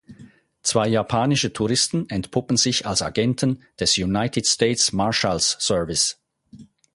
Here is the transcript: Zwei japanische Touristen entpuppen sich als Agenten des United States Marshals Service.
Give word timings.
Zwei 0.63 0.87
japanische 0.87 1.53
Touristen 1.53 2.09
entpuppen 2.09 2.57
sich 2.57 2.87
als 2.87 3.03
Agenten 3.03 3.61
des 3.79 3.99
United 3.99 4.47
States 4.47 4.93
Marshals 4.93 5.57
Service. 5.59 6.17